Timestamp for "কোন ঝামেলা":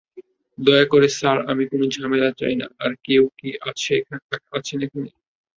1.71-2.29